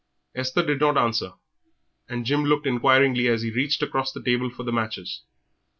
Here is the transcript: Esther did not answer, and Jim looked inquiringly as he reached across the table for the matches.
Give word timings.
Esther 0.33 0.65
did 0.65 0.79
not 0.79 0.97
answer, 0.97 1.33
and 2.09 2.25
Jim 2.25 2.43
looked 2.43 2.65
inquiringly 2.65 3.27
as 3.27 3.43
he 3.43 3.51
reached 3.51 3.83
across 3.83 4.11
the 4.11 4.23
table 4.23 4.49
for 4.49 4.63
the 4.63 4.73
matches. 4.73 5.21